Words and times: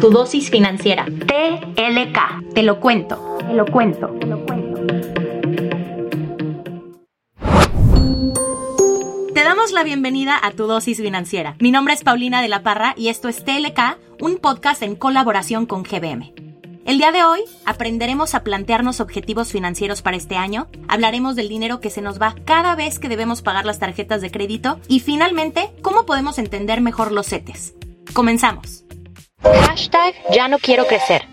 Tu 0.00 0.10
dosis 0.10 0.48
financiera. 0.48 1.06
TLK. 1.06 2.54
Te 2.54 2.62
lo 2.62 2.78
cuento. 2.78 3.36
Te 3.40 3.52
lo 3.52 3.66
cuento. 3.66 4.06
Te 4.20 4.26
lo 4.26 4.46
cuento. 4.46 4.80
Te 9.34 9.42
damos 9.42 9.72
la 9.72 9.82
bienvenida 9.82 10.38
a 10.40 10.52
tu 10.52 10.68
dosis 10.68 10.98
financiera. 10.98 11.56
Mi 11.58 11.72
nombre 11.72 11.94
es 11.94 12.04
Paulina 12.04 12.40
de 12.42 12.48
la 12.48 12.62
Parra 12.62 12.94
y 12.96 13.08
esto 13.08 13.28
es 13.28 13.44
TLK, 13.44 13.98
un 14.20 14.36
podcast 14.36 14.82
en 14.82 14.94
colaboración 14.94 15.66
con 15.66 15.82
GBM. 15.82 16.32
El 16.84 16.98
día 16.98 17.10
de 17.10 17.24
hoy 17.24 17.40
aprenderemos 17.64 18.36
a 18.36 18.44
plantearnos 18.44 19.00
objetivos 19.00 19.50
financieros 19.50 20.02
para 20.02 20.16
este 20.16 20.36
año, 20.36 20.68
hablaremos 20.86 21.34
del 21.34 21.48
dinero 21.48 21.80
que 21.80 21.90
se 21.90 22.02
nos 22.02 22.20
va 22.20 22.36
cada 22.44 22.76
vez 22.76 22.98
que 23.00 23.08
debemos 23.08 23.42
pagar 23.42 23.66
las 23.66 23.80
tarjetas 23.80 24.20
de 24.20 24.30
crédito 24.30 24.80
y 24.88 25.00
finalmente 25.00 25.70
cómo 25.82 26.06
podemos 26.06 26.38
entender 26.38 26.80
mejor 26.80 27.10
los 27.10 27.26
CETES. 27.26 27.74
Comenzamos. 28.14 28.87
Hashtag 29.42 30.14
ya 30.32 30.48
no 30.48 30.58
quiero 30.58 30.86
crecer. 30.86 31.26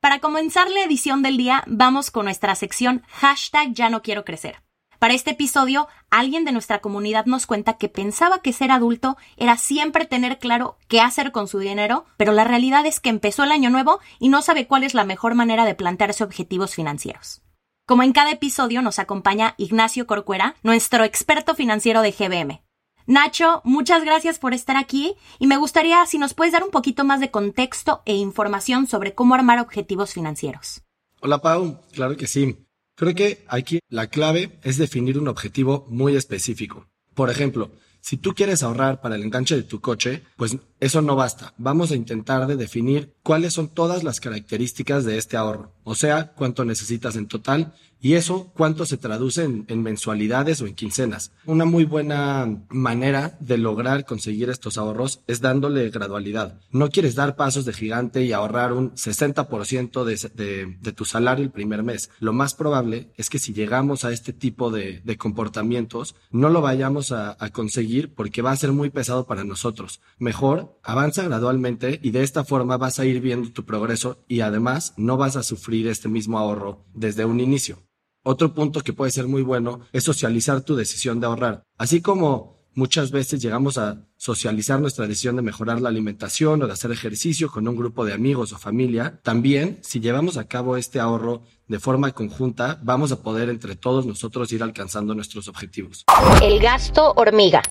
Para 0.00 0.18
comenzar 0.18 0.68
la 0.70 0.82
edición 0.82 1.22
del 1.22 1.36
día, 1.36 1.62
vamos 1.66 2.10
con 2.10 2.24
nuestra 2.24 2.54
sección 2.56 3.02
hashtag 3.08 3.72
ya 3.72 3.88
no 3.90 4.02
quiero 4.02 4.24
crecer. 4.24 4.62
Para 4.98 5.14
este 5.14 5.32
episodio, 5.32 5.88
alguien 6.10 6.44
de 6.44 6.52
nuestra 6.52 6.80
comunidad 6.80 7.26
nos 7.26 7.46
cuenta 7.46 7.74
que 7.74 7.88
pensaba 7.88 8.40
que 8.40 8.52
ser 8.52 8.70
adulto 8.70 9.16
era 9.36 9.56
siempre 9.56 10.06
tener 10.06 10.38
claro 10.38 10.78
qué 10.88 11.00
hacer 11.00 11.30
con 11.30 11.46
su 11.46 11.58
dinero, 11.58 12.06
pero 12.16 12.32
la 12.32 12.44
realidad 12.44 12.86
es 12.86 13.00
que 13.00 13.10
empezó 13.10 13.44
el 13.44 13.52
año 13.52 13.70
nuevo 13.70 14.00
y 14.18 14.28
no 14.28 14.42
sabe 14.42 14.66
cuál 14.66 14.82
es 14.82 14.94
la 14.94 15.04
mejor 15.04 15.34
manera 15.34 15.64
de 15.64 15.74
plantearse 15.74 16.24
objetivos 16.24 16.74
financieros. 16.74 17.42
Como 17.86 18.02
en 18.02 18.12
cada 18.12 18.30
episodio 18.30 18.82
nos 18.82 18.98
acompaña 18.98 19.54
Ignacio 19.58 20.06
Corcuera, 20.06 20.56
nuestro 20.62 21.04
experto 21.04 21.54
financiero 21.54 22.00
de 22.00 22.12
GBM. 22.12 22.63
Nacho, 23.06 23.60
muchas 23.64 24.02
gracias 24.02 24.38
por 24.38 24.54
estar 24.54 24.78
aquí 24.78 25.14
y 25.38 25.46
me 25.46 25.58
gustaría 25.58 26.04
si 26.06 26.16
nos 26.16 26.32
puedes 26.32 26.54
dar 26.54 26.62
un 26.62 26.70
poquito 26.70 27.04
más 27.04 27.20
de 27.20 27.30
contexto 27.30 28.02
e 28.06 28.14
información 28.14 28.86
sobre 28.86 29.14
cómo 29.14 29.34
armar 29.34 29.60
objetivos 29.60 30.14
financieros. 30.14 30.82
Hola 31.20 31.42
Pau, 31.42 31.80
claro 31.92 32.16
que 32.16 32.26
sí. 32.26 32.66
Creo 32.96 33.14
que 33.14 33.44
aquí 33.48 33.80
la 33.90 34.06
clave 34.06 34.58
es 34.62 34.78
definir 34.78 35.18
un 35.18 35.28
objetivo 35.28 35.86
muy 35.90 36.16
específico. 36.16 36.86
Por 37.14 37.28
ejemplo, 37.28 37.72
si 38.00 38.16
tú 38.16 38.32
quieres 38.34 38.62
ahorrar 38.62 39.02
para 39.02 39.16
el 39.16 39.22
enganche 39.22 39.54
de 39.54 39.64
tu 39.64 39.80
coche, 39.80 40.22
pues 40.36 40.56
eso 40.84 41.00
no 41.00 41.16
basta. 41.16 41.54
Vamos 41.56 41.90
a 41.90 41.96
intentar 41.96 42.46
de 42.46 42.56
definir 42.56 43.14
cuáles 43.22 43.54
son 43.54 43.68
todas 43.68 44.04
las 44.04 44.20
características 44.20 45.06
de 45.06 45.16
este 45.16 45.38
ahorro, 45.38 45.72
o 45.82 45.94
sea, 45.94 46.32
cuánto 46.34 46.66
necesitas 46.66 47.16
en 47.16 47.26
total 47.26 47.72
y 48.04 48.16
eso 48.16 48.52
cuánto 48.54 48.84
se 48.84 48.98
traduce 48.98 49.44
en, 49.44 49.82
mensualidades 49.82 50.60
o 50.60 50.66
en 50.66 50.74
quincenas. 50.74 51.32
Una 51.46 51.64
muy 51.64 51.86
buena 51.86 52.66
manera 52.68 53.38
de 53.40 53.56
lograr 53.56 54.04
conseguir 54.04 54.50
estos 54.50 54.76
ahorros 54.76 55.20
es 55.26 55.40
dándole 55.40 55.88
gradualidad. 55.88 56.60
No 56.70 56.90
quieres 56.90 57.14
dar 57.14 57.34
pasos 57.34 57.64
de 57.64 57.72
gigante 57.72 58.22
y 58.22 58.34
ahorrar 58.34 58.74
un 58.74 58.92
60% 58.92 60.04
de, 60.04 60.76
de, 60.82 60.92
tu 60.92 61.06
salario 61.06 61.46
el 61.46 61.50
primer 61.50 61.82
mes. 61.82 62.10
Lo 62.20 62.34
más 62.34 62.52
probable 62.52 63.08
es 63.16 63.30
que 63.30 63.38
si 63.38 63.54
llegamos 63.54 64.04
a 64.04 64.12
este 64.12 64.34
tipo 64.34 64.70
de, 64.70 65.02
comportamientos, 65.16 66.14
no 66.30 66.50
lo 66.50 66.60
vayamos 66.60 67.10
a, 67.10 67.38
a 67.40 67.48
conseguir 67.48 68.12
porque 68.12 68.42
va 68.42 68.50
a 68.50 68.56
ser 68.56 68.72
muy 68.72 68.90
pesado 68.90 69.26
para 69.26 69.44
nosotros. 69.44 70.02
Mejor, 70.18 70.73
avanza 70.82 71.22
gradualmente 71.22 72.00
y 72.02 72.10
de 72.10 72.22
esta 72.22 72.44
forma 72.44 72.76
vas 72.76 72.98
a 72.98 73.04
ir 73.04 73.20
viendo 73.20 73.50
tu 73.50 73.64
progreso 73.64 74.24
y 74.28 74.40
además 74.40 74.94
no 74.96 75.16
vas 75.16 75.36
a 75.36 75.42
sufrir 75.42 75.88
este 75.88 76.08
mismo 76.08 76.38
ahorro 76.38 76.84
desde 76.94 77.24
un 77.24 77.40
inicio. 77.40 77.78
Otro 78.22 78.54
punto 78.54 78.80
que 78.80 78.94
puede 78.94 79.10
ser 79.10 79.26
muy 79.26 79.42
bueno 79.42 79.80
es 79.92 80.04
socializar 80.04 80.62
tu 80.62 80.76
decisión 80.76 81.20
de 81.20 81.26
ahorrar. 81.26 81.62
Así 81.76 82.00
como 82.00 82.54
muchas 82.74 83.10
veces 83.10 83.40
llegamos 83.40 83.78
a 83.78 84.06
socializar 84.16 84.80
nuestra 84.80 85.06
decisión 85.06 85.36
de 85.36 85.42
mejorar 85.42 85.80
la 85.80 85.88
alimentación 85.88 86.62
o 86.62 86.66
de 86.66 86.72
hacer 86.72 86.90
ejercicio 86.90 87.50
con 87.50 87.68
un 87.68 87.76
grupo 87.76 88.04
de 88.04 88.12
amigos 88.12 88.52
o 88.52 88.58
familia, 88.58 89.20
también 89.22 89.78
si 89.82 90.00
llevamos 90.00 90.36
a 90.36 90.48
cabo 90.48 90.76
este 90.76 91.00
ahorro 91.00 91.42
de 91.68 91.78
forma 91.78 92.12
conjunta, 92.12 92.80
vamos 92.82 93.12
a 93.12 93.22
poder 93.22 93.48
entre 93.48 93.76
todos 93.76 94.06
nosotros 94.06 94.52
ir 94.52 94.62
alcanzando 94.62 95.14
nuestros 95.14 95.48
objetivos. 95.48 96.04
El 96.42 96.60
gasto 96.60 97.12
hormiga. 97.16 97.62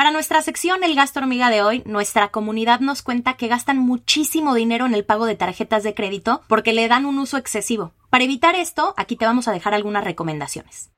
Para 0.00 0.12
nuestra 0.12 0.40
sección 0.40 0.82
El 0.82 0.94
gasto 0.94 1.20
hormiga 1.20 1.50
de 1.50 1.60
hoy, 1.60 1.82
nuestra 1.84 2.28
comunidad 2.28 2.80
nos 2.80 3.02
cuenta 3.02 3.34
que 3.34 3.48
gastan 3.48 3.76
muchísimo 3.76 4.54
dinero 4.54 4.86
en 4.86 4.94
el 4.94 5.04
pago 5.04 5.26
de 5.26 5.34
tarjetas 5.34 5.82
de 5.82 5.92
crédito 5.92 6.40
porque 6.48 6.72
le 6.72 6.88
dan 6.88 7.04
un 7.04 7.18
uso 7.18 7.36
excesivo. 7.36 7.92
Para 8.08 8.24
evitar 8.24 8.54
esto, 8.54 8.94
aquí 8.96 9.16
te 9.16 9.26
vamos 9.26 9.46
a 9.46 9.52
dejar 9.52 9.74
algunas 9.74 10.02
recomendaciones. 10.02 10.90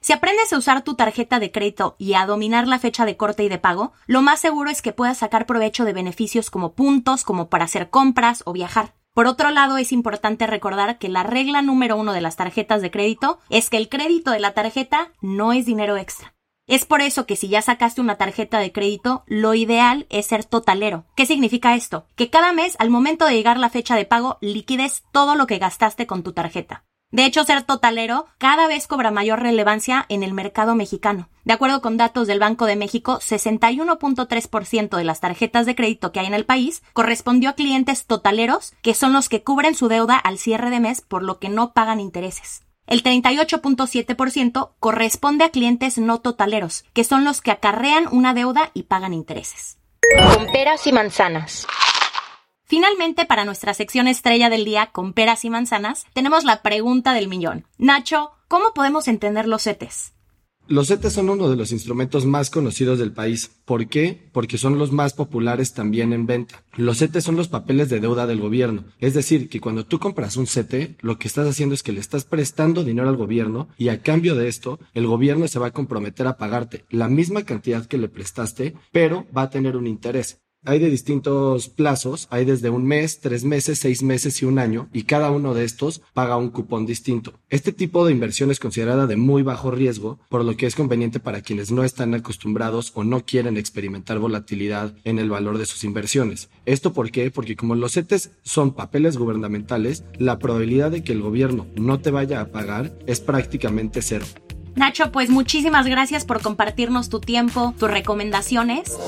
Si 0.00 0.12
aprendes 0.12 0.52
a 0.52 0.58
usar 0.58 0.82
tu 0.82 0.96
tarjeta 0.96 1.38
de 1.38 1.52
crédito 1.52 1.94
y 2.00 2.14
a 2.14 2.26
dominar 2.26 2.66
la 2.66 2.80
fecha 2.80 3.06
de 3.06 3.16
corte 3.16 3.44
y 3.44 3.48
de 3.48 3.58
pago, 3.58 3.92
lo 4.08 4.22
más 4.22 4.40
seguro 4.40 4.70
es 4.70 4.82
que 4.82 4.92
puedas 4.92 5.18
sacar 5.18 5.46
provecho 5.46 5.84
de 5.84 5.92
beneficios 5.92 6.50
como 6.50 6.72
puntos, 6.72 7.22
como 7.22 7.48
para 7.48 7.66
hacer 7.66 7.90
compras 7.90 8.42
o 8.44 8.52
viajar. 8.52 8.92
Por 9.14 9.28
otro 9.28 9.50
lado, 9.52 9.78
es 9.78 9.92
importante 9.92 10.48
recordar 10.48 10.98
que 10.98 11.08
la 11.08 11.22
regla 11.22 11.62
número 11.62 11.96
uno 11.96 12.12
de 12.12 12.22
las 12.22 12.34
tarjetas 12.34 12.82
de 12.82 12.90
crédito 12.90 13.38
es 13.50 13.70
que 13.70 13.76
el 13.76 13.88
crédito 13.88 14.32
de 14.32 14.40
la 14.40 14.52
tarjeta 14.52 15.12
no 15.20 15.52
es 15.52 15.64
dinero 15.64 15.96
extra. 15.96 16.34
Es 16.68 16.84
por 16.84 17.00
eso 17.00 17.24
que 17.24 17.34
si 17.34 17.48
ya 17.48 17.62
sacaste 17.62 18.02
una 18.02 18.16
tarjeta 18.16 18.58
de 18.58 18.72
crédito, 18.72 19.24
lo 19.26 19.54
ideal 19.54 20.06
es 20.10 20.26
ser 20.26 20.44
totalero. 20.44 21.06
¿Qué 21.16 21.24
significa 21.24 21.74
esto? 21.74 22.04
Que 22.14 22.28
cada 22.28 22.52
mes, 22.52 22.76
al 22.78 22.90
momento 22.90 23.24
de 23.24 23.32
llegar 23.32 23.58
la 23.58 23.70
fecha 23.70 23.96
de 23.96 24.04
pago, 24.04 24.36
liquides 24.42 25.02
todo 25.10 25.34
lo 25.34 25.46
que 25.46 25.56
gastaste 25.56 26.06
con 26.06 26.22
tu 26.22 26.34
tarjeta. 26.34 26.84
De 27.10 27.24
hecho, 27.24 27.42
ser 27.44 27.62
totalero 27.62 28.26
cada 28.36 28.68
vez 28.68 28.86
cobra 28.86 29.10
mayor 29.10 29.40
relevancia 29.40 30.04
en 30.10 30.22
el 30.22 30.34
mercado 30.34 30.74
mexicano. 30.74 31.30
De 31.44 31.54
acuerdo 31.54 31.80
con 31.80 31.96
datos 31.96 32.26
del 32.26 32.38
Banco 32.38 32.66
de 32.66 32.76
México, 32.76 33.18
61.3% 33.18 34.94
de 34.94 35.04
las 35.04 35.20
tarjetas 35.20 35.64
de 35.64 35.74
crédito 35.74 36.12
que 36.12 36.20
hay 36.20 36.26
en 36.26 36.34
el 36.34 36.44
país 36.44 36.82
correspondió 36.92 37.48
a 37.48 37.54
clientes 37.54 38.04
totaleros, 38.04 38.74
que 38.82 38.92
son 38.92 39.14
los 39.14 39.30
que 39.30 39.42
cubren 39.42 39.74
su 39.74 39.88
deuda 39.88 40.18
al 40.18 40.36
cierre 40.36 40.68
de 40.68 40.80
mes 40.80 41.00
por 41.00 41.22
lo 41.22 41.38
que 41.38 41.48
no 41.48 41.72
pagan 41.72 41.98
intereses. 41.98 42.67
El 42.88 43.02
38.7% 43.02 44.70
corresponde 44.80 45.44
a 45.44 45.50
clientes 45.50 45.98
no 45.98 46.20
totaleros, 46.20 46.86
que 46.94 47.04
son 47.04 47.22
los 47.22 47.42
que 47.42 47.50
acarrean 47.50 48.08
una 48.10 48.32
deuda 48.32 48.70
y 48.72 48.84
pagan 48.84 49.12
intereses. 49.12 49.78
Con 50.34 50.46
peras 50.46 50.86
y 50.86 50.92
manzanas. 50.92 51.66
Finalmente, 52.64 53.26
para 53.26 53.44
nuestra 53.44 53.74
sección 53.74 54.08
estrella 54.08 54.48
del 54.48 54.64
día 54.64 54.86
con 54.86 55.12
peras 55.12 55.44
y 55.44 55.50
manzanas, 55.50 56.06
tenemos 56.14 56.44
la 56.44 56.62
pregunta 56.62 57.12
del 57.12 57.28
millón. 57.28 57.66
Nacho, 57.76 58.32
¿cómo 58.48 58.72
podemos 58.72 59.06
entender 59.06 59.46
los 59.46 59.64
CETES? 59.64 60.14
Los 60.70 60.88
CETES 60.88 61.14
son 61.14 61.30
uno 61.30 61.48
de 61.48 61.56
los 61.56 61.72
instrumentos 61.72 62.26
más 62.26 62.50
conocidos 62.50 62.98
del 62.98 63.12
país. 63.12 63.50
¿Por 63.64 63.88
qué? 63.88 64.28
Porque 64.32 64.58
son 64.58 64.78
los 64.78 64.92
más 64.92 65.14
populares 65.14 65.72
también 65.72 66.12
en 66.12 66.26
venta. 66.26 66.62
Los 66.76 66.98
CETES 66.98 67.24
son 67.24 67.36
los 67.36 67.48
papeles 67.48 67.88
de 67.88 68.00
deuda 68.00 68.26
del 68.26 68.38
gobierno. 68.38 68.84
Es 69.00 69.14
decir, 69.14 69.48
que 69.48 69.60
cuando 69.62 69.86
tú 69.86 69.98
compras 69.98 70.36
un 70.36 70.46
CETE, 70.46 70.96
lo 71.00 71.18
que 71.18 71.26
estás 71.26 71.48
haciendo 71.48 71.74
es 71.74 71.82
que 71.82 71.92
le 71.92 72.00
estás 72.00 72.24
prestando 72.24 72.84
dinero 72.84 73.08
al 73.08 73.16
gobierno 73.16 73.68
y 73.78 73.88
a 73.88 74.02
cambio 74.02 74.34
de 74.34 74.48
esto, 74.48 74.78
el 74.92 75.06
gobierno 75.06 75.48
se 75.48 75.58
va 75.58 75.68
a 75.68 75.72
comprometer 75.72 76.26
a 76.26 76.36
pagarte 76.36 76.84
la 76.90 77.08
misma 77.08 77.44
cantidad 77.44 77.86
que 77.86 77.96
le 77.96 78.10
prestaste, 78.10 78.74
pero 78.92 79.26
va 79.34 79.42
a 79.42 79.50
tener 79.50 79.74
un 79.74 79.86
interés. 79.86 80.38
Hay 80.68 80.80
de 80.80 80.90
distintos 80.90 81.70
plazos, 81.70 82.28
hay 82.30 82.44
desde 82.44 82.68
un 82.68 82.84
mes, 82.84 83.20
tres 83.20 83.42
meses, 83.42 83.78
seis 83.78 84.02
meses 84.02 84.42
y 84.42 84.44
un 84.44 84.58
año, 84.58 84.90
y 84.92 85.04
cada 85.04 85.30
uno 85.30 85.54
de 85.54 85.64
estos 85.64 86.02
paga 86.12 86.36
un 86.36 86.50
cupón 86.50 86.84
distinto. 86.84 87.32
Este 87.48 87.72
tipo 87.72 88.04
de 88.04 88.12
inversión 88.12 88.50
es 88.50 88.60
considerada 88.60 89.06
de 89.06 89.16
muy 89.16 89.42
bajo 89.42 89.70
riesgo, 89.70 90.18
por 90.28 90.44
lo 90.44 90.58
que 90.58 90.66
es 90.66 90.74
conveniente 90.74 91.20
para 91.20 91.40
quienes 91.40 91.70
no 91.70 91.84
están 91.84 92.12
acostumbrados 92.12 92.92
o 92.94 93.02
no 93.02 93.24
quieren 93.24 93.56
experimentar 93.56 94.18
volatilidad 94.18 94.94
en 95.04 95.18
el 95.18 95.30
valor 95.30 95.56
de 95.56 95.64
sus 95.64 95.84
inversiones. 95.84 96.50
¿Esto 96.66 96.92
por 96.92 97.10
qué? 97.10 97.30
Porque 97.30 97.56
como 97.56 97.74
los 97.74 97.94
CETES 97.94 98.32
son 98.42 98.74
papeles 98.74 99.16
gubernamentales, 99.16 100.04
la 100.18 100.38
probabilidad 100.38 100.90
de 100.90 101.02
que 101.02 101.12
el 101.12 101.22
gobierno 101.22 101.66
no 101.76 102.00
te 102.00 102.10
vaya 102.10 102.42
a 102.42 102.48
pagar 102.48 102.92
es 103.06 103.20
prácticamente 103.20 104.02
cero. 104.02 104.26
Nacho, 104.74 105.10
pues 105.12 105.30
muchísimas 105.30 105.86
gracias 105.86 106.24
por 106.24 106.40
compartirnos 106.40 107.08
tu 107.08 107.20
tiempo, 107.20 107.74
tus 107.78 107.90
recomendaciones. 107.90 108.98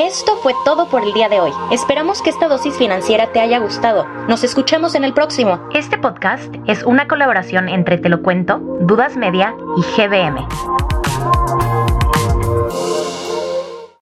Esto 0.00 0.36
fue 0.42 0.54
todo 0.64 0.88
por 0.88 1.02
el 1.02 1.12
día 1.12 1.28
de 1.28 1.40
hoy. 1.40 1.52
Esperamos 1.70 2.22
que 2.22 2.30
esta 2.30 2.48
dosis 2.48 2.74
financiera 2.76 3.32
te 3.32 3.40
haya 3.40 3.58
gustado. 3.58 4.06
Nos 4.28 4.44
escuchamos 4.44 4.94
en 4.94 5.04
el 5.04 5.14
próximo. 5.14 5.60
Este 5.74 5.98
podcast 5.98 6.54
es 6.66 6.82
una 6.82 7.06
colaboración 7.08 7.68
entre 7.68 7.98
Te 7.98 8.08
lo 8.08 8.22
cuento, 8.22 8.58
Dudas 8.80 9.16
Media 9.16 9.54
y 9.76 9.82
GBM. 9.82 10.85